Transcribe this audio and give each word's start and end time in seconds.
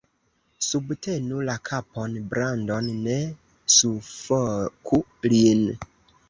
Subtenu 0.67 1.41
la 1.49 1.57
kapon 1.69 2.15
Brandon. 2.31 2.89
Ne 3.03 3.19
sufoku 3.77 5.03
lin. 5.37 5.63